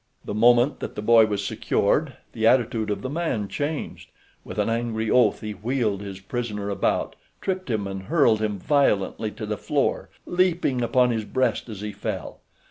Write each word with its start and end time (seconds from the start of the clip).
The 0.25 0.33
moment 0.33 0.79
that 0.79 0.95
the 0.95 1.03
boy 1.03 1.27
was 1.27 1.45
secured 1.45 2.17
the 2.33 2.47
attitude 2.47 2.89
of 2.89 3.03
the 3.03 3.07
man 3.11 3.47
changed. 3.47 4.09
With 4.43 4.57
an 4.57 4.67
angry 4.67 5.11
oath 5.11 5.41
he 5.41 5.51
wheeled 5.51 6.01
his 6.01 6.19
prisoner 6.19 6.71
about, 6.71 7.15
tripped 7.39 7.69
him 7.69 7.85
and 7.85 8.01
hurled 8.01 8.41
him 8.41 8.57
violently 8.57 9.29
to 9.29 9.45
the 9.45 9.57
floor, 9.59 10.09
leaping 10.25 10.81
upon 10.81 11.11
his 11.11 11.23
breast 11.25 11.69
as 11.69 11.81
he 11.81 11.91
fell. 11.91 12.39